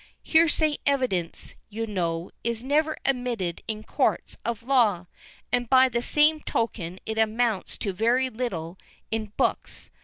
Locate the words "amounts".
7.19-7.77